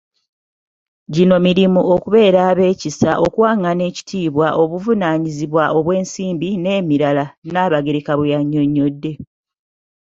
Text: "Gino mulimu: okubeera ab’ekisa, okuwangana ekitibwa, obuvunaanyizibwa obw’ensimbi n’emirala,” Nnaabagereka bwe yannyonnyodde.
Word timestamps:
"Gino 1.13 1.35
mulimu: 1.43 1.81
okubeera 1.95 2.39
ab’ekisa, 2.51 3.11
okuwangana 3.25 3.83
ekitibwa, 3.89 4.47
obuvunaanyizibwa 4.61 5.63
obw’ensimbi 5.77 6.49
n’emirala,” 6.63 7.25
Nnaabagereka 7.45 8.11
bwe 8.15 8.31
yannyonnyodde. 8.33 9.11